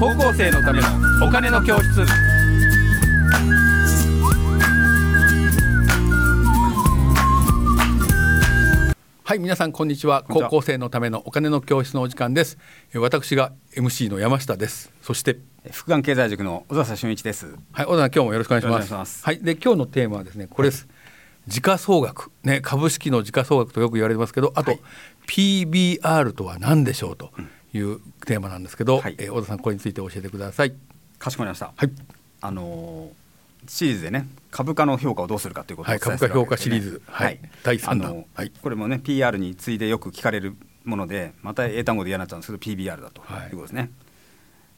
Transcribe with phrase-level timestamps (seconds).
[0.00, 0.88] 高校生のための
[1.26, 2.04] お金の教室。
[9.24, 10.24] はい皆さんこんにちは。
[10.28, 12.58] 高校生のためのお金の教室のお時間です。
[12.92, 14.92] えー私が MC の山下です。
[15.00, 15.38] そして
[15.70, 17.56] 福眼経済塾の小笹俊一です。
[17.72, 19.24] はい、小田さん、今日もよろしくお願いします。
[19.24, 20.88] はい、で、今日のテーマはですね、これです。
[21.46, 24.80] 時価総額、ね、株式の時価総額とよく言われてますけど、あと、はい。
[25.26, 27.30] PBR とは何でしょうと
[27.74, 29.14] いうテーマなんですけど、はい。
[29.18, 30.74] えー小田さん、これについて教えてください。
[31.18, 31.72] かしこまりました。
[31.76, 31.90] はい、
[32.40, 33.24] あのー
[33.66, 37.02] シリーズでね株価の評価をどうするかということをはい株価評価シリーズ。
[37.06, 37.40] はい。
[37.62, 38.10] 第三弾。
[38.10, 38.52] あのーはい。
[38.62, 43.22] これもね PR に次いでよく聞かれるものでまた英単語で嫌になっちゃうんですけど PBR だと。
[43.24, 43.46] はい。
[43.46, 43.90] いうことですね。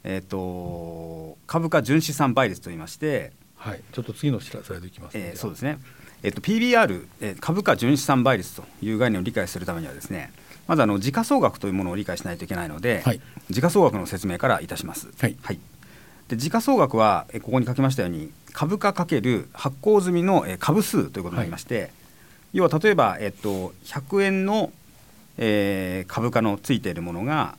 [0.04, 5.78] えっ、と株価純資産倍率と言いまして、はい、ちょっと次のスライドいきます、えーそうですね。
[6.22, 10.32] えっ、と PBR、えー株価純資産倍率という概念を理解するためにはですね
[10.66, 15.08] まずあの時価総額というものを理解しないといけないので、はい時価総額の説明からいたします。
[15.18, 15.36] はい
[16.28, 21.90] で時価総額はえーここに書きましたように株価かける発行済みのえー株数ということになりまして、
[22.52, 24.72] 要は例えば、えっと、100円の、
[25.38, 27.56] えー株価のついているものが、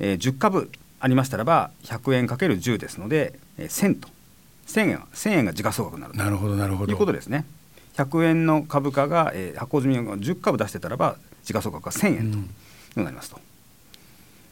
[0.00, 4.08] えー10株ありましたらば100円かける10ですので、えー1000と
[4.66, 6.92] 1000円は1000円が時価総額になるとなるほど、なるほど。
[6.92, 7.44] いうことですね。
[7.94, 12.48] 100円の株価が、えー発行済みが10株出してたらば時価総額が1000円
[12.94, 13.40] となりますと。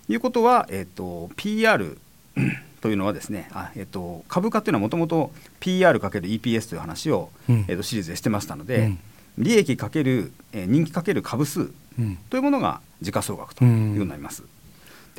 [0.08, 1.98] いうことは、えー、と PR
[2.80, 7.64] というのはですねあ、えー、と株価というのはもともと PR×EPS という話を、うん。
[7.68, 8.98] えー、とシリーズでしてましたので、うん。
[9.38, 14.42] 利益かける、えー人気かける株数うん、というものが時価総額というようになります。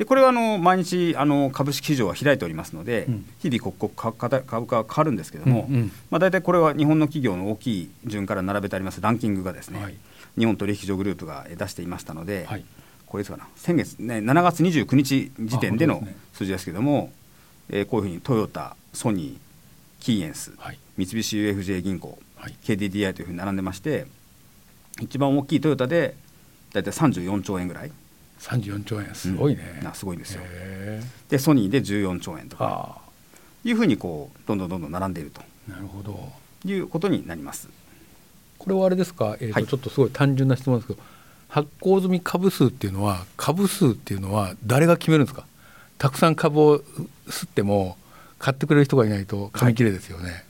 [0.02, 3.24] でこれはあの毎日あの株式市場は開いておりますので、うん。
[3.38, 5.92] 日々刻々株価は変わるんですけども、うんうん。
[6.10, 9.94] まあ、大体これは日本の企業の大きい順から並べてありますランキングがですね、はい。
[10.36, 12.64] 日本取引所グループがえー出していましたので、はい。
[13.06, 17.12] これですかな先月、ね、7月29日時点での数字ですけども、
[17.68, 19.36] えーこういうふうにトヨタソニー
[20.00, 20.78] キーエンス、はい。
[20.96, 22.56] 三菱 UFJ 銀行、はい。
[22.64, 24.06] KDDI というふうに並んでまして
[25.00, 26.16] 一番大きいトヨタで
[26.72, 27.92] 大体34兆円ぐらい
[28.42, 29.76] 34兆円、すごいね。
[29.78, 30.42] うんなすごいんですよ。
[30.44, 32.64] へでソニーで14兆円とーか。
[32.64, 32.98] は
[33.64, 35.40] いうふうにこうどんどんどんどん並んでいると。
[35.40, 36.32] あ、なるほど。
[36.64, 37.68] いうことになります。
[38.58, 39.66] これはあれですか、えーとはい。
[39.66, 41.00] ちょっとすごい単純な質問ですけど
[41.48, 45.44] 発行済み株数っていうのは株数っていうのは誰が決めるんですか？
[45.98, 46.78] たくさん株を
[47.28, 47.96] 吸っても
[48.38, 50.44] 買ってくれる人がいないと紙切れですよね、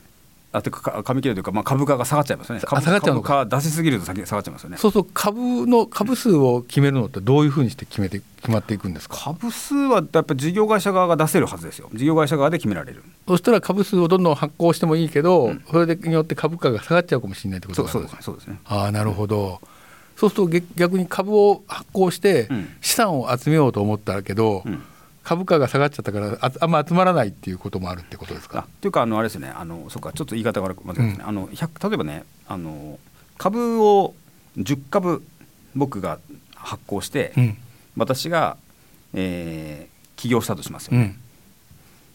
[0.54, 2.60] あてかか紙切れというか、まあ、株価が下がっちゃいますよね。
[2.60, 4.76] 下がっちゃうのか出しすぎると先下がっちゃいますよね。
[4.76, 9.16] そうすると株の株数を決めるのってどういうふうにして決めて決まっていくんですか？
[9.16, 11.88] 株数はやっぱり事業会社側が出せるはずですよ。
[11.94, 13.02] 事業会社側で決められる。
[13.26, 18.08] そしたら株数をどんどん発行してもいいけど、うんそれによって株価が下がっちゃうかもしれないってことですね。
[18.20, 18.58] そうですね。
[18.66, 19.58] ああなるほど、
[20.16, 24.82] そうすると逆逆に株を発行してうん資産を集めようと思ったけど、うん
[25.22, 28.66] 株価が下がっちゃったからああんま集まらないっていうこともあるってことですあか。
[28.80, 29.48] というかあのあれですね。
[29.54, 31.24] あのそうかちょっと言い方が悪く間違えたですね。
[31.26, 32.98] あの100例えばねあの
[33.38, 34.14] 株を
[34.58, 35.22] 10株
[35.74, 36.18] 僕が
[36.54, 37.56] 発行して、うん
[37.96, 38.56] 私が、
[39.14, 41.16] えー起業したとしますようね。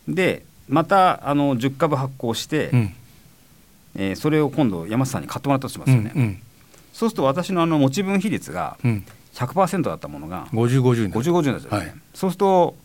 [0.10, 2.94] んでまたあの10株発行して、うん
[3.96, 6.12] えーそれを今度山下さんに買ってもらったとしますよね。
[6.16, 6.42] うん
[6.94, 12.76] そうすると私のあの持ち分比率がうん100%だったものが50、50になる50、50になっちゃうんですね、はいそうすると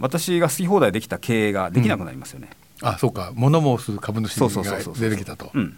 [0.00, 2.50] 私が好き放題できた経営ができなくなりますよね。
[2.82, 3.32] あそうか。
[3.34, 4.48] 物申す株主が
[4.98, 5.50] 出てきたと。
[5.54, 5.76] うん。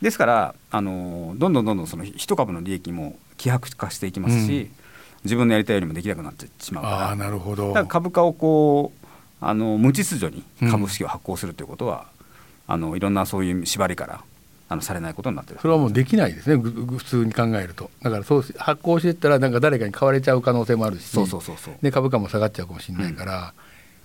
[0.00, 4.70] ですから、あのーどんどんどんどんその一株の利益も希薄化していきますし、うん。
[5.24, 6.96] 自分のやりたいよりもできなくなってしまうから。
[7.08, 7.68] ああなるほど。
[7.68, 9.06] だから株価をこう
[9.40, 12.06] あの無秩序に株式を発行するということは、
[12.66, 14.24] あのいろんなそういう縛りから
[14.72, 15.60] あのされないことになってる。
[15.60, 16.56] それはもうできないですね。
[16.56, 17.90] 普通に考えると。
[18.02, 21.74] だからそうし発行していったらなんか誰かに買われちゃう可能性もあるしそうそうそうそう。
[21.82, 23.52] で株価も下がっちゃうかもしれないから、や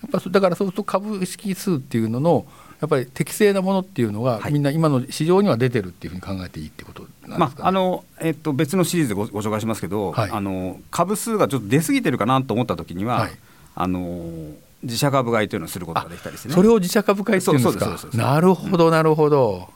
[0.06, 2.46] っぱそだからそうすると株式数っていうのの
[2.80, 4.52] やっぱり適正なものっていうのが、はい。
[4.52, 7.62] みんな今の市場には出てるっていうふうに考えていいってことなんですか、ね？
[7.62, 10.30] まああのえっと、別のシリーズでごご紹介しますけど、はい。
[10.30, 13.30] あの株数がちょっと出過ぎてるかなと思った時には、はい。
[13.74, 14.52] あの
[14.82, 16.54] 自社株買いというのをすることができたりしてね。
[16.54, 18.16] それを自社株買いっていうんですか？
[18.16, 19.68] なるほどなるほど、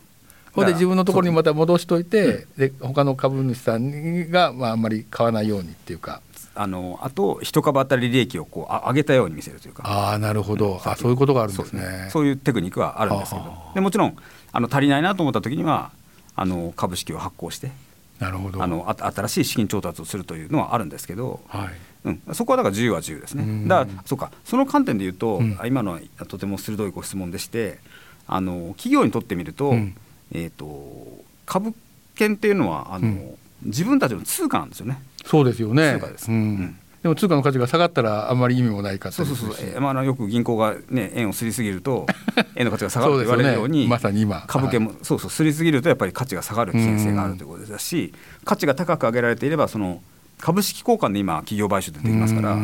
[0.53, 6.21] ほんで自分のところにまた戻しといて、で他の株主さんが、まあ、あんまり買わないようにっていうか。
[6.55, 9.85] あのあと一株当たり利益をこうあ上げたように見せるというか。
[9.87, 12.09] ああなるほど、あそういうことがあるんですね。
[12.11, 13.55] そういうテクニックはあるんですけど。
[13.75, 14.17] でもちろん
[14.53, 15.93] あの足りないなと思った時には
[16.37, 17.73] あの株式を発行して
[18.21, 18.63] なるほど。
[18.63, 21.69] あのあ新しい資金調達をするというのはあるんですけど、はい。
[22.05, 23.63] うん、そこはだから自由は自由ですうん。
[23.63, 23.69] ね。
[23.69, 24.31] だからそうか。
[24.45, 25.57] その観点で言うと、うん。
[25.59, 27.79] あ今のはとても鋭いご質問でして
[28.27, 29.97] あの企業にとってみると,、うん
[30.33, 31.75] えー、と株
[32.15, 33.35] 券っていうのはあの、うん。
[33.65, 35.01] 自分たちの通貨なんですよね。
[35.25, 35.95] そうですよね。
[35.95, 36.55] 通貨です、ううん。
[36.55, 42.07] んでも通貨の価値が下がったらあんまり意味もないかそうそうそう、えーまあよく銀行が、ね、円をすりすぎると
[42.55, 44.45] 円の価値が下がると言われるようにね、まさに今。
[44.47, 48.15] 株券も、そうそうすりすぎるとやっぱり価値が下がる危険性があるということですし
[48.45, 50.01] 価値が高く上げられていればその
[50.39, 52.57] 株式交換で今企業買収ってできますから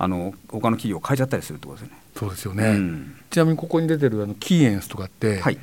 [0.00, 2.02] あの他の企業を変えちゃったりするってことですよね。
[2.16, 5.58] そうですよね、うん、ちなみにここに出てるあのキーエンスとかって、はい、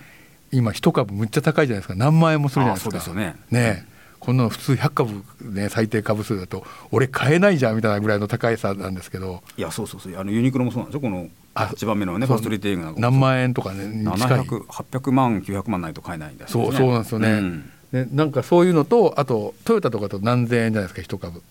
[0.57, 1.95] 今一株むっちゃ高いじゃないですか。
[1.95, 3.13] 何万円もするじゃないですか。
[3.13, 3.35] ね。
[3.51, 3.85] ね、
[4.19, 9.43] こんなの普通100株、ね、最低株数だと俺買えないじゃんみたいなぐらいの高い差なんですけど。
[9.57, 10.17] いやそうそうそう。
[10.17, 11.01] あのユニクロもそうなんですよ。
[11.01, 21.41] この8番目のねファーストリテイリングなんか何万円とかね700800万900万ないと買えないんだ、ね、そうそうなんですよね、うん、ねなんかそういうのとあとトヨタとかと何千円じゃないですか一株。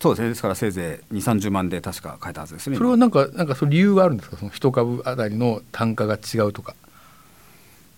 [0.00, 0.28] そうですね。
[0.30, 4.38] ですからせいぜい2 3 0万で確か買えたはずですねそれはなんかなんかその理由があるんですか？
[4.38, 6.74] その一株あたりの単価が違うとか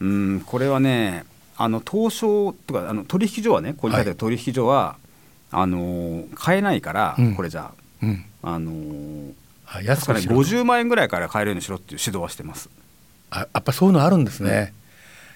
[0.01, 1.25] うんこれはね
[1.57, 4.97] あの東証とかあの取引所はねここに書いてある取引所は、は
[5.61, 9.33] い、あの買えないから、うん、これじゃあ、うん、あの
[9.67, 12.69] あ安くね50万円ぐらいから買えるようにしろっていう指導はしてます。
[13.31, 14.73] あやっぱそういうのあるんですね、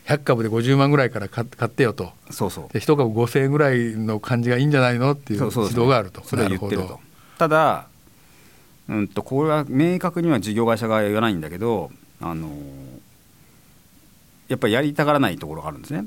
[0.09, 2.13] うん、100株で50万ぐらいから買ってよと。
[2.31, 2.73] そうそう。
[2.73, 6.23] で1株5000円ぐらいの感じがいいんじゃないのっていう指導があると。
[6.25, 7.01] それは言ってると。
[7.39, 7.87] ただ
[8.89, 11.91] うんとこれは明確には事業会社側は言わないんだけど
[12.21, 12.49] あの
[14.51, 16.05] やっぱりやりたがらないところがあるんですね。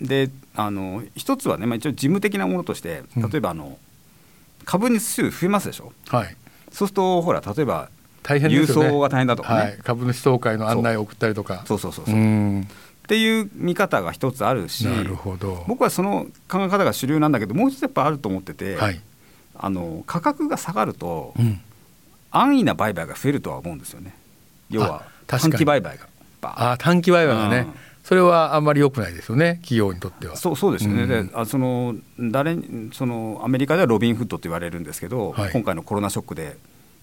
[0.00, 3.76] であの一つはね、まあ、一応事務的なものとして例えばあの、うん、
[4.64, 6.36] 株日数増えますでしょ、はい、
[6.70, 7.88] そうするとほら例えば
[8.22, 11.62] 大変、ね、郵送が大変だとかね、はい、株主総会の案内を送ったりとか。
[11.66, 11.78] そう。
[11.78, 12.60] そうそうそう
[13.06, 15.64] っていう見方が一つあるしなるほど。
[15.68, 19.00] 僕はその考え方が主流なんだけどもう一つやっぱあると思ってて、はい、
[19.54, 21.60] あの価格が下がると、うん、
[22.32, 24.12] 安易な売買が増えるとは思うんですよね。
[24.70, 26.08] 要は短期売買が。
[26.42, 27.74] あ短期売買がね、うん、
[28.04, 30.36] それはあんまり良くないですよね企業にとっては。
[30.36, 32.56] そうそうですよね、うん、であその誰
[32.92, 36.56] そのアメリカではロビンフッドと言われるんですけど、はい、今回のコロナショックで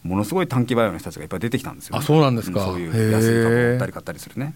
[0.04, 4.54] ものすごい短期売買の人たちがいっぱい出てきたんですよ、ね、あそうなんですか、そういう安い株を売ったり買ったりするね。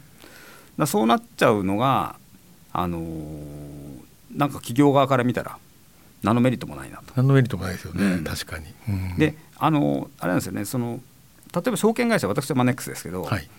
[0.77, 2.15] だそうなっちゃうのが
[2.73, 3.03] あのー、
[4.35, 5.57] なんか企業側から見たら
[6.21, 7.13] 何のメリットもないなと。
[7.15, 8.65] 何のメリットもないですよね、うん、確かに。
[9.17, 10.65] であのあれなんですよね。
[10.65, 10.99] その
[11.53, 13.49] 例えば証券会社私はマネックスですけど、はい、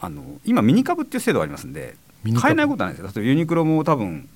[0.00, 1.96] あの今ミニ株っていう制度がありますんで
[2.40, 3.12] 買えないことはないですよ。
[3.14, 4.28] 例えばユニクロも多分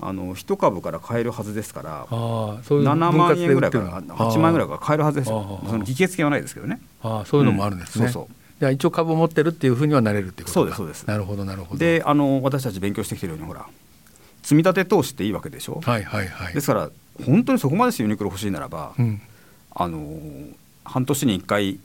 [0.00, 5.60] あの1株から買えるはずですから7万円ぐらいから8万円ぐらいから買えるはずですよ。
[5.64, 6.80] その議決権はないですけどね。
[7.02, 8.34] あそういうのもあるんですね、うん、そうそう。
[8.58, 11.04] じゃ一応株を持ってるっていうふうにはなれるっていうことそうですそうです。
[11.06, 11.78] なるほどなるほど。
[11.78, 13.66] であの私たち勉強してきてるようにほら
[14.42, 15.80] 積み立て投資っていいわけでしょ？
[15.84, 16.54] はいはいはい。
[16.54, 16.90] ですから
[17.24, 19.20] 本当にそこまでしてユニクロ欲しいならば、うん、
[19.74, 20.18] あの
[20.84, 21.78] 半年に1回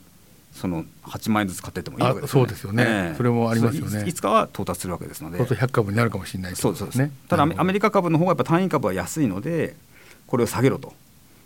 [0.59, 2.47] その8万円ずつ買っててもいいわけですよね。
[2.47, 4.13] そうですよね、えー、それもありますよねい。
[4.13, 5.37] つかは到達するわけですので。
[5.37, 7.11] そう100株になるかもしれない、そうですね。
[7.29, 9.75] ただアメリカ株の方がやっぱ単位株は安いので、
[10.25, 10.93] これを下げろと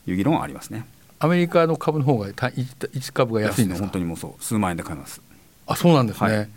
[0.08, 0.88] いう議論はありますね。
[1.20, 3.86] アメリカの株の方が1株が安いんですか？
[3.86, 5.22] 本当にもうそう数万円で買います。
[5.68, 6.38] あ、そうなんですね。
[6.38, 6.50] はい、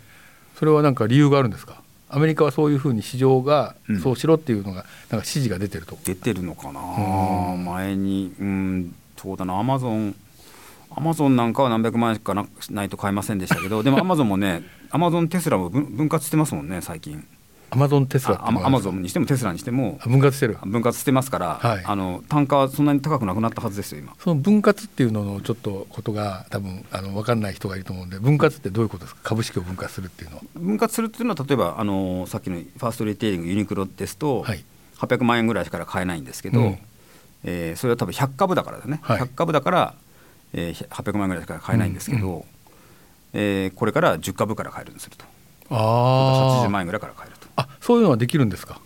[0.57, 1.81] それはなんか理由があるんですか？
[2.07, 4.85] アメリカはそういうふうに市場がそうしろっていうのが、なんか
[5.17, 5.97] 指示が出てると。
[6.05, 6.81] 出てるのかな？
[7.73, 10.15] 前にうんそうだなアマゾン
[10.97, 17.27] アマゾンなんかは何百万円しかないと買えませんでしたけどでもアマゾンもねアマゾンテスラも分割してますもんね最近。
[17.71, 19.99] アマゾンテスラアマゾンにしてもテスラにしても。
[20.05, 20.57] 分割してる。
[20.63, 24.15] 分割してますから、はい、あの単価はそんなに高くなくなったはずですよ今。
[24.19, 29.21] その分割っていうののちょっとことが多分あの分かんない人がいると思うんで分割ってどういうことですか？
[29.23, 30.43] 株式を分割するっていうのは。
[30.55, 34.63] 分割するっていうのは例えばあのさっきのファーストリテイリングユニクロですと、はい、
[34.99, 36.77] 800万円ぐらいしか買えないんですけど、うん、
[37.43, 39.95] えー、それは多分100株だからですね、はい、100株だから
[40.55, 42.43] えー、800万円ぐらいしか買えないんですけど、うんうん、
[43.33, 45.25] えー、これから10株から買えるんですると
[45.69, 47.47] あ80万円ぐらいから買えると。
[47.57, 48.79] あそういうのはできるんですか？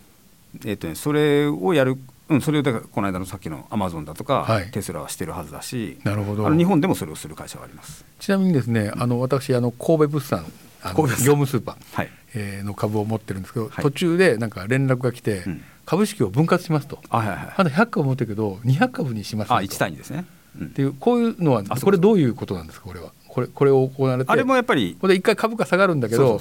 [0.64, 1.98] えっ、ー、とねそれをやる
[2.28, 6.46] うん、それをだからこの間のさっきのアマゾンだとか、はい、テスラはしてるはずだしなるほど。
[6.46, 8.04] あの日本でもそれをする会社はあります。
[8.20, 10.44] ちなみにですねあの私あの神戸物産
[10.84, 12.10] 業務スーパー、はい。
[12.34, 20.24] えー、の株を持ってるんですけど、はい、途中でなんか連絡が来て、うん、株式を分割しますと、はいはいはい、まだ100株持ってるけど200株にしますあ1対2ですね
[20.58, 22.86] っていうこういうのはこれどういうことなんですか？
[22.86, 23.12] これは。
[23.28, 24.32] これこれを行われて。
[24.32, 26.40] あれもやっぱりこれ一回株価下がるんだけど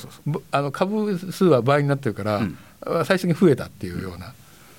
[0.51, 2.57] あの株数は倍になってるから、うん、
[3.05, 4.33] 最初に増えたっていうような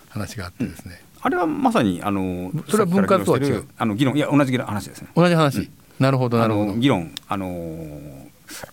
[0.09, 3.65] 話があってですね、うん、あれはまさにあのそれは分割とは違う。
[3.79, 5.09] あの議論いや同じ話ですね。
[5.15, 5.69] 同じ話、うん、
[6.01, 6.75] なるほどなるほど。
[6.75, 8.01] 議論あの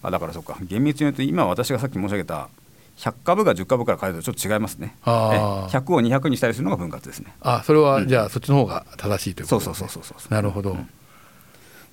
[0.02, 0.58] あだからそうか。
[0.64, 2.50] 厳密に言うと今私がさっき申し上げた
[2.98, 4.96] 100株が10株から変えるとちょっと違いますね。
[5.04, 7.34] 100を200にしたりするのが分割ですね。
[7.42, 9.66] あそれは、じゃあそっちの方が正しいということで。
[9.66, 9.76] すね。
[9.76, 10.34] そうそうそうそう。
[10.34, 10.72] なるほど。
[10.72, 10.90] うん、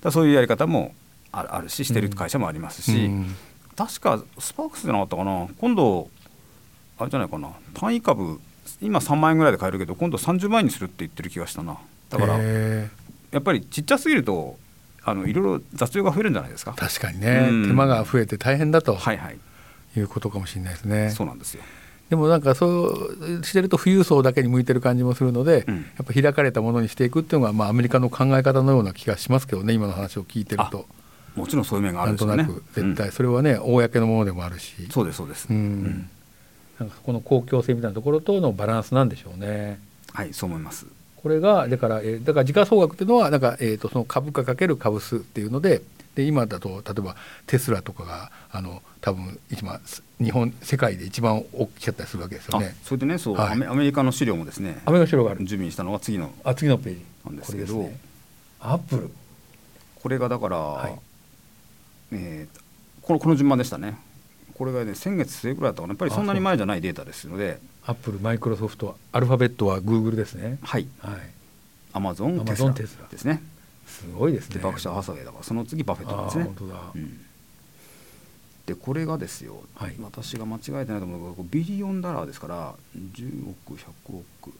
[0.01, 0.93] だそういうやり方も
[1.31, 3.35] あるししてる会社もありますし、うん、
[3.75, 5.47] 確かスパークスじゃなかったかな。
[5.59, 6.09] 今度
[6.97, 7.49] あれじゃないかな。
[7.75, 8.39] 単位株
[8.81, 11.77] 今3万円ぐらいで買えるけど今度30万円にするって言ってる気がしたな。
[12.09, 12.87] だからや
[13.37, 14.57] っぱりちっちゃすぎると
[15.03, 16.73] あのいろいろ雑用が増えるんじゃないですか。
[16.73, 19.37] 確かにね、手間が増えて大変だと、はいはい、
[19.99, 21.09] いうことかもしれないですね。
[21.11, 21.63] そうなんですよ
[22.09, 30.85] でもなんかそうしてると富裕層だけに向いてる感じもするので、うん、やっぱ開かれたものにしていくっていうのが、まあ、アメリカの考え方のような気がしますけどね今の話を聞いてると。
[31.35, 32.35] もちろんそういう面があるんでね。
[32.37, 34.73] なんとなく絶対それはね、うん、公のものでもあるし。
[34.89, 35.47] そうですそうです。
[35.49, 36.09] うん。
[36.79, 39.79] なんかこの公共性みたいなところとのバランスなんでしょうね。
[40.13, 40.85] はいそう思います。
[41.17, 45.81] これがだから、えー、だから時価総額っていうのはなんか、えーと、その株価かける株数っていうので
[46.13, 47.15] で今だと例えば
[47.47, 49.79] テスラとかがあの多分一番
[50.19, 52.75] 日本世界で一番大きかったりするわけですよね。
[52.83, 55.45] それでねそう、はい、アメリカの資料もですねアメリカ資料がある。
[55.45, 56.33] 準備したのが次の。
[56.43, 57.05] あ次のページ。
[57.23, 57.99] なんですけど、ね、
[58.59, 59.11] アップル
[60.01, 60.93] これがだから、はい、
[62.13, 62.59] えー、
[63.03, 63.95] このこの順番でしたね。
[64.55, 65.91] これがね先月末ぐらいだったかな。
[65.91, 67.59] やっぱりそんなに前じゃないデータですので。
[67.85, 70.57] アップルマイクロソフトアルファベットはグーグルですね。
[70.63, 71.15] はい、はい、
[71.93, 73.43] アマゾンテスラですね。
[73.85, 74.59] すごいですね。
[74.63, 76.43] バークシャー・ハサウェイだからその次バフェットなんですね。
[76.45, 77.25] 本当だ、うん、
[78.65, 84.53] でこれがですよ、はい、私が間違えてないと思うけど billion dollar ですから10億100億。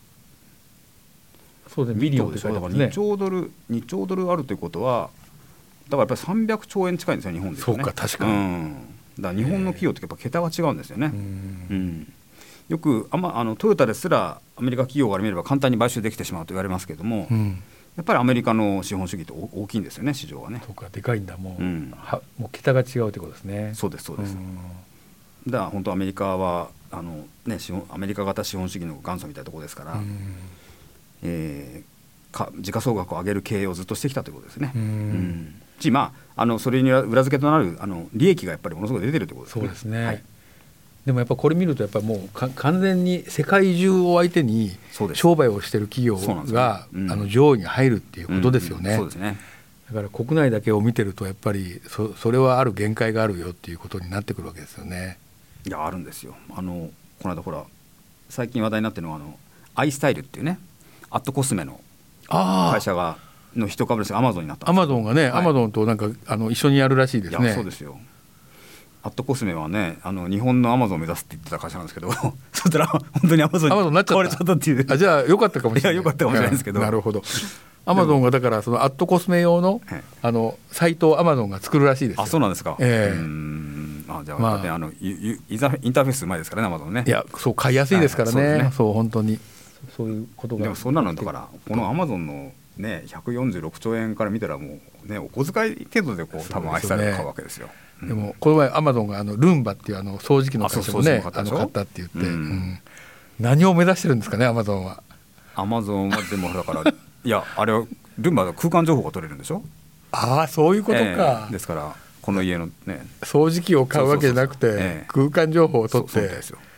[1.67, 5.09] そうですね billion でしょだから2兆ドル2兆ドルあるということは
[5.89, 8.73] だからやっぱり300兆円近いんですよ日本で、ね、そうか確かに、うん、
[9.19, 11.07] だから日本の企業ってやっぱ桁が違うんですよね。
[11.07, 11.09] う
[11.73, 12.13] ん。
[12.67, 17.61] よくあ、まあのトヨタですらアメリカ企業から見れば簡単に買収できてしまうと言われますけれども、うん、
[17.95, 20.61] やっぱりアメリカの資本主義って大きいんですよね市場はね。
[20.65, 23.71] そうかでかいんだもう,、うん、はもう桁が違うということですね。
[23.73, 24.35] そうですそうです。
[25.47, 30.35] だから本当アメリカはあの、ね、資本アメリカ型資本主義の元祖みたいなところですから、うん、
[31.23, 34.71] えー、か時価総額を上げる経営をずっとしてきたということですね。
[34.75, 39.61] うん、うんし、まあ、あのそれに裏付けとなるあの利益がやっぱりものすごく出てるということですね。
[39.61, 40.23] そうですね、はい、
[41.05, 44.75] でもやっぱこれ見るとやっぱもう完全に世界中を相手に
[45.13, 46.17] 商売をしている企業
[46.51, 48.95] が、ねうん、あの上位に入るっていうことですよね。
[48.95, 49.37] そうですね。
[49.87, 55.19] だから国内だけを見てるとやっぱりそそれはある限界があるよっていうことになってくるわけですよね。
[55.67, 56.35] いやあるんですよ。
[56.55, 56.89] あの
[57.21, 57.63] この間ほら
[58.29, 59.37] 最近話題になってるのはあの
[59.75, 60.57] アイスタイルっていうね
[61.11, 61.79] アットコスメの
[62.27, 63.17] 会社が
[63.55, 67.53] の一株ですがアマゾンになったアマゾンがね、アマゾンとなんかあの一緒にやるらしいですね。
[67.53, 67.99] そうですよ
[69.05, 72.11] アットコスメはねあの日本のアマゾンを目指すって言ってた会社なんですけど
[72.51, 74.85] そしたら本当にアマゾンに買われちゃったっていう。
[74.89, 75.93] あじゃあよかったかもしれない。
[75.93, 76.79] いやよかったかもしれないですけど。
[76.79, 77.21] なるほど。
[77.85, 79.79] アマゾンがだからそのアットコスメ用の
[80.23, 82.75] あのサイトをアマゾンが作るらしいですあそうなんですか。
[82.79, 83.15] ええ。
[83.15, 84.77] ー、あじゃあ、まあ、ね、あ。
[84.79, 87.03] のイインターフェースうまいですからねアマゾンね。
[87.05, 88.41] いやそう買いやすいですからね。
[88.41, 89.39] はい、そう、ね、そう本当に。
[89.95, 90.63] そういうことが。
[90.63, 97.69] でもそんなのだからこのアマゾンのね146兆円から見たらもうねお小遣い程度でこう多分愛されるわけですよ。
[98.01, 102.17] でもこの前アマゾンがあのルンバっていうあの掃除機の会社もねあの買ったって言って、
[103.39, 105.01] 何を目指してるんですかねアマゾンは。
[105.55, 106.83] アマゾンはでもだから
[107.23, 107.85] いやあれは
[108.19, 109.63] ルンバの空間情報が取れるんでしょ？
[110.11, 113.05] ああそういうことか、えー、ですからこの家のね。
[113.21, 116.29] 掃除機を買うわけじゃなくて空間情報を取って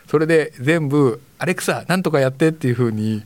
[0.08, 3.24] それで全部アレクサなんとかやってっていうふうに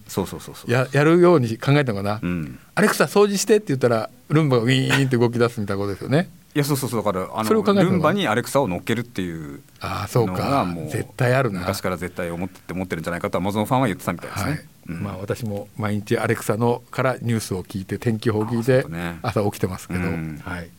[0.67, 10.65] ややるように考えたのかな、うん、アレクサ掃除してって言ったらルンバがウィーンって動き出すみたいなことですよねいやそうそうそうだからあのルンバにアレクサを乗っけるっていうあそうか。
[10.65, 11.61] もう絶対あるな。
[11.61, 14.65] 昔から絶対思って思ってるんじゃないかとアマゾンファンは言ってたみたいですね、はい。
[14.89, 18.85] うん、まあ私も毎日アレクサのからニュースを聞いて天気予報を聞いて
[19.21, 20.65] 朝起きてますけど、ね、はい。
[20.65, 20.69] っ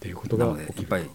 [0.00, 1.10] ていうことがいっぱい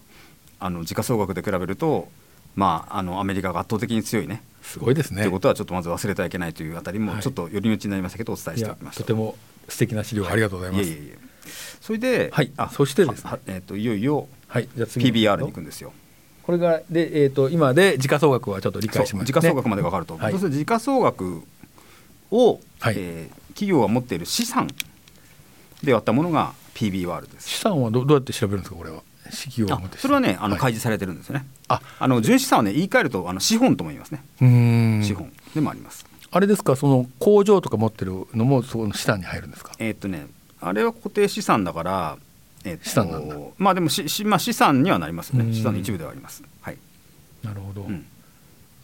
[0.59, 2.09] あの時価総額で比べると
[2.55, 4.43] まああのアメリカが圧倒的に強いね。
[4.61, 5.21] すごいですね。
[5.21, 9.35] ということはちょっとまず忘れてはいけないというあたりもちょっと寄り道になりましたけどお伝えしておきました、とても
[9.69, 11.17] 素敵な資料ありがとうございます、いえいえ
[11.81, 15.93] それで、はい、あそしてですね、えーと、いよいよ、はい、じゃ PBR に行くんですよ。
[16.43, 21.41] これがで、えーと、今で時価総額はちょっと理解します、ね、時価総額まで分かると、はい、そうすると時価総額
[22.29, 24.67] を、はい、えー、企業が持っている資産
[25.83, 27.49] で割ったものが PBR です。
[27.49, 29.01] 資産はどどうやって調べるんですかこれは？
[29.97, 32.03] それはねあの開示されてるんですよね、はい、あ。
[32.03, 34.23] あの純資産はね言い換えるとあの資本とも言いますね。
[35.03, 36.05] 資本でもあります。
[36.29, 39.71] あれですかその工場とか持ってるのもその資産に入るんですか？
[39.79, 40.27] えー、っとね
[40.65, 42.17] あれは固定資産だから、
[42.63, 43.35] えー、資産なんだ。
[43.59, 45.53] まあでもしし、まあ、資産にはなりますね。
[45.53, 46.43] 資産の一部ではあります。
[46.61, 46.77] はい。
[47.43, 48.03] なるほど、うん、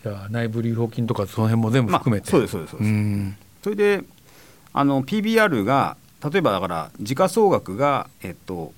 [0.03, 3.37] じゃあ内部留保金とかその辺も全部含めて、まあ、そうですそうですそうです。
[3.63, 4.03] それで
[4.73, 8.73] あの PBR が例えばだから時価総額がえっと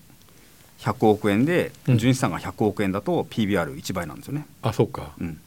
[0.80, 4.48] 100億円で純資産が100億円だと PBR1 倍なんですよね。
[4.62, 5.42] あそうか、うん、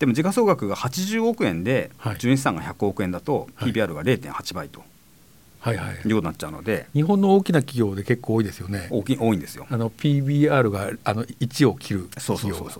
[0.00, 4.80] でも時価総額が80億円で純資産が100億円だと PBR が0.8倍と。
[4.80, 4.88] はい
[5.62, 5.78] はい、い。
[5.78, 6.86] うことになっちゃうので。
[6.92, 8.88] 日本の大きな企業で結構多いですよね。
[8.90, 9.66] 大き多いんですよ。
[9.70, 12.70] あの PBR があの1を切る企業が。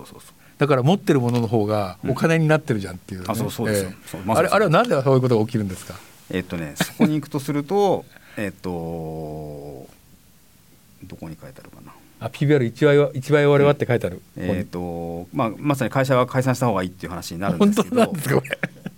[0.59, 3.25] だから持ってるものの方がお金になってるじゃんっていう、ね。
[3.27, 3.85] うん、あそうそうです。
[3.85, 4.17] よ、え。
[4.19, 5.95] ー、あれあれはなぜそういうことが起きるんですか？
[6.31, 8.05] えっとねそこに行くとすると
[8.37, 8.69] えっと
[11.05, 11.93] どこに書いてあるかな。
[12.21, 18.13] あ PBR1 倍は1倍割れはって書いてある、うん、えっ、ー、とまあまさに会社は解散した方がいいっていう話になるんですけど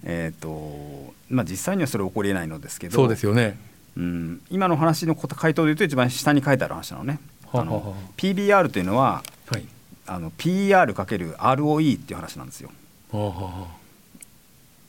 [0.05, 3.57] えっとまあ実際にはそれ起こりえないのですけどそうですよね、
[3.97, 7.21] うん、今の話の回答でいうと一番下に書いてある話なのね。
[7.53, 9.65] あの PBR というのは、はい、
[10.07, 12.71] あの PR×ROE っていう話なんですよ。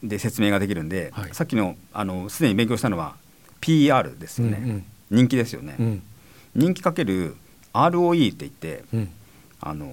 [0.03, 3.15] で説明ができるんで、はい、さっきのあのすでに勉強したのは
[3.61, 6.03] PR ですよね、うんうん、人気ですよね、うん、
[6.55, 7.35] 人気かける
[7.73, 9.11] ROE って言って、うん、
[9.61, 9.91] あの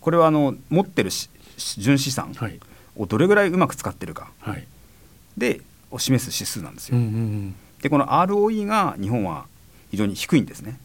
[0.00, 1.10] これはあの持ってる
[1.76, 2.34] 純資産
[2.96, 4.66] をどれぐらいうまく使ってるか、はい、
[5.36, 5.60] で
[5.96, 6.98] を示す指数なんですよ。
[6.98, 9.46] うんうんうん、でこの ROE が日本は
[9.90, 10.78] 非常に低いんですね。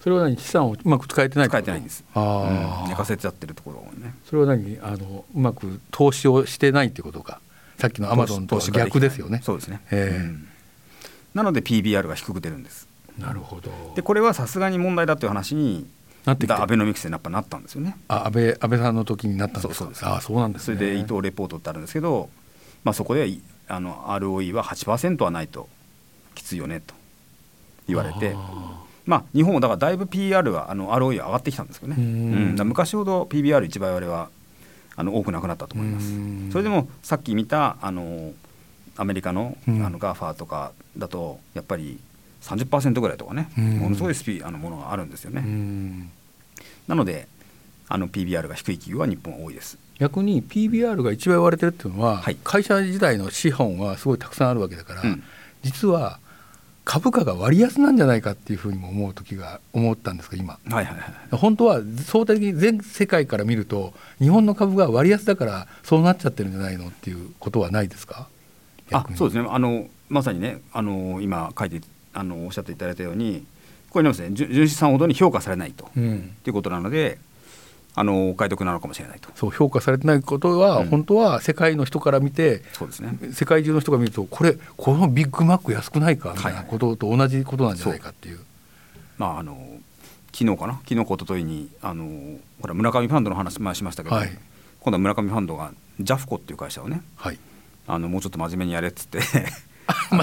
[0.00, 0.36] それは何？
[0.36, 2.04] 資産をうまく使えてない使えてないんです。
[2.14, 4.14] ああ、うん、寝かせちゃってるところね。
[4.24, 4.78] それは何？
[4.80, 7.40] あのうまく投資をしてないってことか？
[7.78, 9.40] さっきのアマゾンと逆ですよね。
[9.42, 9.80] そうですね。
[9.90, 10.48] えー、うん、
[11.34, 12.88] なので PBR が低く出るんです。
[13.18, 13.70] なるほど。
[13.96, 15.86] でこれはさすがに問題だという話に
[16.24, 17.96] なってアベノミクスでやっぱなったんですよね。
[18.06, 22.30] あ安倍安倍さんの時になったんですそうですあそうなんです、ね、それで伊藤レポートってあるんですけど、
[22.84, 23.28] まあそこで
[23.68, 25.68] あの ROE は8%はないと
[26.34, 26.94] きついよねと
[27.86, 28.34] 言われて。
[29.06, 34.28] まあ、日本もだからだいぶ PR はあの ROE は上がってきたんですけどね、うん、昔ほど PBR1 倍割れは
[34.96, 36.12] あの多くなくなったと思います。
[36.50, 38.32] それでもさっき見たあの
[38.96, 41.98] アメリカの,、あの GAFA とかだとやっぱり
[42.42, 46.10] 30%ぐらいとかね、ものすごいスピあのものがあるんですよね。
[46.86, 47.28] なので
[47.88, 49.78] あの PBR が低い企業は日本は多いです。
[49.98, 55.22] 逆に PBR が一番割れてるっていうのは、はい、会社時代の資本はすごいたくさんあるわけだから、うん、
[55.62, 56.20] 実は
[56.84, 60.94] 株価が割安なんじゃないかっていうふうにも思う時が思ったんですが今、はいはいは
[61.34, 68.28] い、本当は相対的に全世界から見ると日本の株が割安だからそうなっちゃってるんじゃないのっていうことはないですか？
[68.90, 69.46] あそうですね。
[69.50, 71.82] あのまさにねあの今書いて
[72.14, 73.44] あのおっしゃっていただいたように
[73.90, 74.14] これね。
[74.30, 77.18] 純資産ほどに評価されないと、うん、いうことなので
[77.98, 79.28] あのお買い得なのかもしれないと。
[79.34, 83.18] そう評価されてないことは、うん、本当は世界の人から見てそうですね。
[83.32, 88.36] 世界中の人が見るとこれこのビッグマック安くないかみたいなことと同じことなんじゃないかっていう。
[88.36, 88.44] はい、
[89.18, 89.58] まああの
[90.32, 90.74] 昨日かな？
[90.74, 94.38] 昨日か一昨日にあのほら村上ファンドの話前しましたけど、はい、
[94.80, 97.38] 今度は村上ファンドがジャフコっていう会社をね、はい、
[97.88, 99.24] あのもうちょっと真面目にやれっつってま、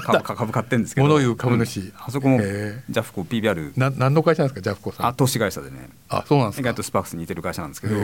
[0.02, 1.08] 株株買ってんですけど。
[1.08, 5.08] 物言う株主、うん、あそこもジャフコ PBR な何の会社なんですかジャフコさん。
[5.08, 5.90] あ投資会社でね。
[6.10, 6.62] あそうなんですか。
[6.62, 7.96] 意外とスパークスに似てる会社なんですけど。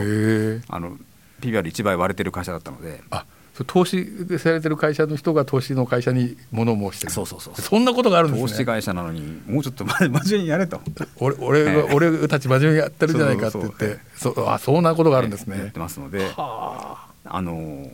[0.68, 0.96] あの
[1.40, 3.02] PBR1 倍割れてる会社だったので。
[3.10, 3.24] あ
[3.66, 7.12] 投資されてる会社の人が投資の会社に物申してる。
[7.12, 7.54] そうそうそう。
[7.60, 8.48] そんなことがあるんですね。
[8.48, 9.42] 投資会社なのに。
[9.46, 10.80] もうちょっと真面目にやれと。
[11.18, 13.98] 俺俺,、えー、俺たち真面目にやってるじゃないかって言って。
[14.16, 16.32] そうあそんなことがあるんですね、やってますので。
[16.36, 17.08] あ。
[17.24, 17.90] の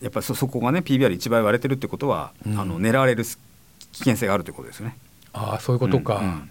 [0.00, 4.96] やっぱりそそこがね PBR1 倍割れてるってことは、うん、あの狙われる危険性があるということですね。
[5.32, 6.50] ああそういうことか、うんうん、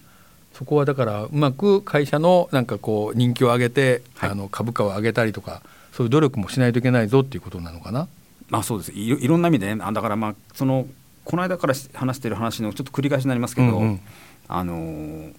[0.54, 8.08] そこはだからうまく会社のなんかこう人気を上げて、はい、あの株価を上げたりとかそういう努力もしないといけないぞっていうことなのかな。
[8.50, 8.92] まあそうです。
[8.92, 10.88] いいろんな意味で、ね、だからまあその
[11.26, 14.00] この間から話している話のちょっと繰り返しになりますけど、うんうん、
[14.48, 15.34] あのやっ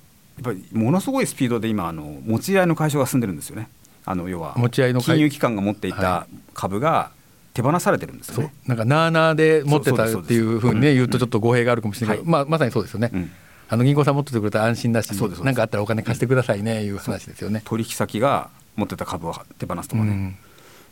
[0.44, 3.68] ぱりものすごいスピードで今あの持ち合いの会社が進んでるんですよね。
[4.06, 7.10] あの要は金融機関が持っていた株が
[7.54, 8.54] 手放されてるんですよね。
[8.66, 13.30] なんかなあなあで持ってたっていうふうにね言うとちょっと語弊があるかもしれないけど、まあまさにそうですよね。
[13.68, 15.10] あの銀行さん持っててくれたら安心だし、
[15.42, 17.62] 何かあったらお金貸してくださいねいう話ですよね。
[17.64, 20.38] 取引先が持ってた株を手放すとかね。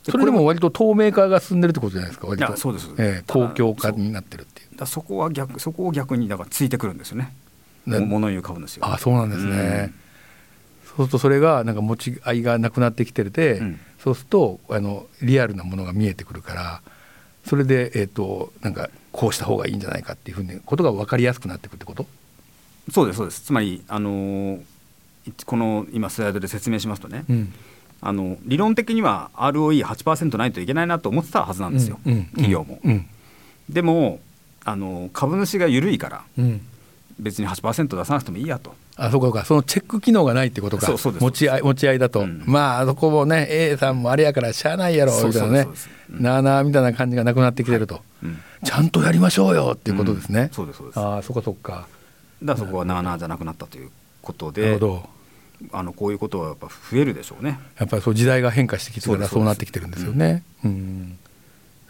[0.03, 2.29] それでも割と透明化が進んでるってことじゃないですか。
[2.29, 2.89] 割とそうです。
[2.99, 4.77] えー、公共化になってるっていう。
[4.77, 7.35] だそこは逆そこを逆にだからついてくるんですよね。
[7.87, 8.95] 物言う株主が。
[8.95, 9.93] あそうなんですね。
[10.99, 16.83] そうするとそれがなんか持ち合いがなくなってきてるで、うん、そうするとあのリアルなものが見えてくるから
[17.47, 22.05] それで、えーと、なんかこうした方がいいんじゃないかっていうふうにことが分かりやすくなっていくってこと？
[22.91, 23.43] そうですそうです。
[23.43, 24.61] つまり、あのー、
[25.47, 27.55] この今スライドで説明しますとね、うん、
[28.01, 32.81] あの理論的には ROE8% ないといけないなと思ってたはずなんですよ、うん、企業も。
[33.71, 34.19] でも
[34.65, 36.25] あの株主が緩いから、
[37.19, 38.75] 別に8%出さなくてもいいやと。
[38.97, 40.93] あそうかそのチェック機能がないってことか。
[40.97, 45.69] 持ち合い持ち合いだと、うん、まあそこもね A さんもあれやからしゃあないやろみたいなね。
[46.11, 51.01] なあなあみたいな感じがなくなってきてると、はいうん、ちゃんとやりましょうよっていうことですね、うん、そうですそうです。
[51.01, 51.87] ああそっかそっか。
[52.43, 53.91] だからそこはなあなあじゃなくなったという
[54.23, 55.09] ことでなるほど。
[55.73, 57.59] あのこういうことはやっぱ増えるでしょうね。
[57.79, 60.45] やっぱりそう時代が変化してきてからそうなってきてるんですよね。
[60.65, 61.19] うん。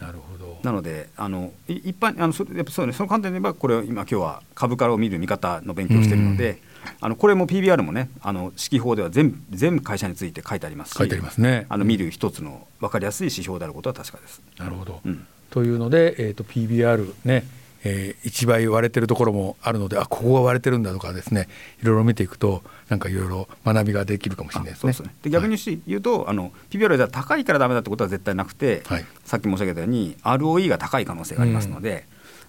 [0.00, 6.60] なるほどなのであの一般あのそやっぱそうねその観点で言えばこれ今今日は株からを見る見方の勉強をしているので、
[7.00, 11.66] あのこれも PBR もねあの指揮法では全全会社について書いてありますし書いてありますね。
[11.68, 14.42] あの見る一つの分かりやすい指標であることは確かです。
[14.58, 17.44] なるほど、うん、というので、えーと、PBR ね
[17.84, 21.48] えー、1倍割れてるところもあるのであここが割れてるんだとかですね
[21.82, 24.92] いろいろ見ていくとなんかいろいろ学びができるかもしれないですね。
[24.92, 32.04] で、ね、逆に言うと、はい、あの PBR では高いからダメだってことは絶対なくて、はい、さっき申し上げたように ROE が高い可能性がありますので、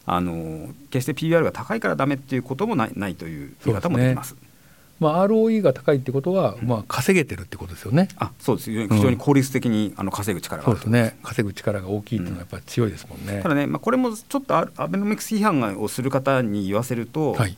[0.08, 4.36] うん、あの決して PBR が高いからダメっていうこともないないという言い方もできます。
[5.00, 8.10] まあ、ROE が高いってことは、まあ、稼げてるってことですよね。
[8.18, 13.42] あそうです非常に効率的に、あの稼ぐ力がそうですね稼ぐ力が大きいっていうのはやっぱり強いですもんね。
[13.42, 17.58] ただね、まあ、これもちょっとアベノミクス批判をする方に言わせると、はい、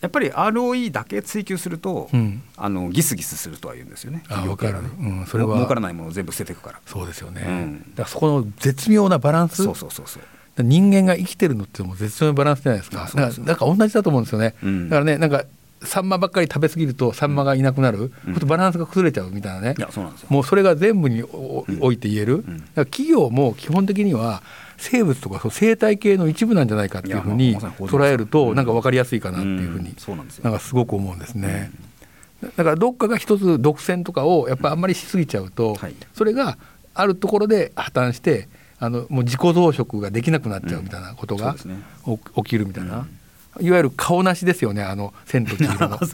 [0.00, 4.22] やっぱり ROE だけ追求すると、うん、あのギスギスするとは言うんですよね。
[4.28, 6.80] あ分かる、うん、それは儲からないものを全部捨てていくから。
[6.86, 7.44] そうですよね。
[7.46, 9.62] うん、だからそこの絶妙なバランス？
[9.62, 10.22] そうそうそうそう。
[10.60, 13.04] 人間が生きてるのっても絶妙なバランスじゃないですか。
[13.04, 14.54] だからなんか同じだと思うんですよね。
[14.88, 15.44] だからねなんか
[15.82, 19.74] サンマばっかり食べ過ぎるとサンマがいなくなる、うん、バランスが崩れちゃうみたいなね、
[20.28, 24.42] もうそれが全部において言える、うん、企業も基本的には
[24.76, 29.94] 生物とかそう生態系の一部なんじゃないかっていうふうに捉えるとなんか分かりやすいかなっていうふうに
[30.42, 31.70] なんかすごく思うんですね。
[32.56, 35.76] だからどっかが一つ独占とかをやっぱあんまりしすぎちゃうと、
[36.14, 36.56] それが
[36.94, 41.56] あるところで破綻してあのもう自己増殖ができなくなっちゃうみたいなことが
[42.36, 43.06] 起きるみたいな。
[43.60, 45.98] いわゆる顔なしですよねあの千と千尋の。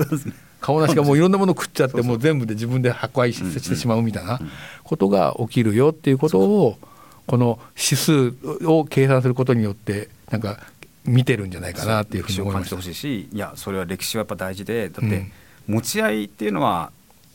[0.60, 4.40] 顔なしがもういろんなもの食っちゃってもう全部で自分で破壊してしまうみたいな
[4.82, 6.78] ことが起きるよっていうことを
[7.26, 10.58] この指数を計算することによってなんか
[11.04, 15.30] 見てるんじゃないかなっていうふうに思いましほしいしいやそれは歴史はやっぱ大事でだって
[15.66, 16.90] 持ち合いっていうのは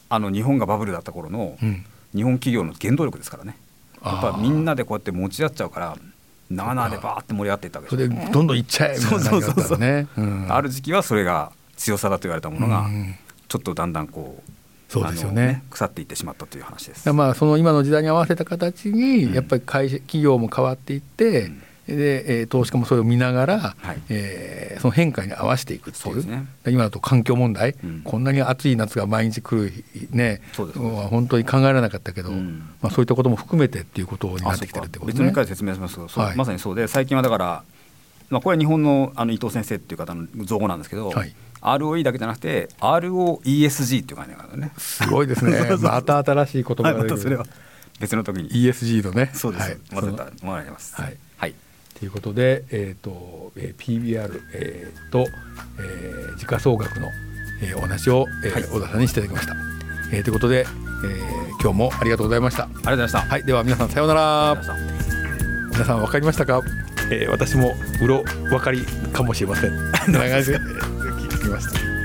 [0.09, 1.55] あの日本がバブルだった頃の
[2.15, 3.55] 日本企業の原動力ですからね
[4.03, 5.97] やっぱみんなでこうやって持ち合っちゃうから
[6.51, 10.07] 7でバーって盛り上がっていったわけです、ね、それでどんどんいっちゃえみたいな感じだったね、
[10.49, 12.88] ある時期はそれが強さだと言われたものが、
[13.47, 14.51] ちょっとだんだんこう
[14.91, 17.12] そうですよね、ね、腐っていってしまったという話です。
[17.13, 21.63] まあその今の時代に合わせた形にやっぱり会社、企業も変わっていって、うん
[21.95, 30.41] で、えー、投資家もそれを見ながら、はい、えー、その変化に合わせていくっていう、ね、今だと環境問題、うん、こんなに暑い夏が毎日来るね。
[30.58, 35.25] は本当に考えられなかったけど、うん、まあ、そういったことも含めてっていうことになってきてるってことですね。
[35.25, 37.63] 別の回説明しますと、はい、まさにそうで最近はだから、
[38.30, 41.36] まあ、これは日本のあの伊藤先生っていう方の造語なんですけど、はい。
[41.62, 44.71] ROE だけじゃなくて ROESG っていう概念があるね。
[44.78, 45.60] すごいですね。
[45.82, 47.45] また新しい言葉が出る、はい、それは
[47.99, 48.49] 別の時に。
[48.49, 49.32] ESG のね。
[49.34, 50.95] そうです、はい、混ぜたもらいます。
[50.95, 51.17] はい
[51.99, 57.09] ということで、えーとえー、PBR、えー、と、えー、時価総額の、
[57.62, 59.55] えー、お話を、えーはい、小田さんにしていただきました。
[60.13, 62.63] えー、ということで、えー、今日もありがとうございました。
[62.63, 63.19] ありがとうございました。
[63.19, 64.57] はい、では皆さんさようなら。
[65.71, 66.62] 皆さん分かりましたか、
[67.12, 68.81] えー、私もうろ分かり
[69.13, 69.91] かもしれません。
[70.12, 71.98] 長いで 聞きました。